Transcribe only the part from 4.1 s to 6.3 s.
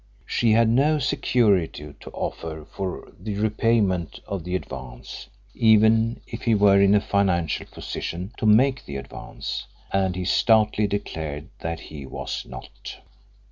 of the advance even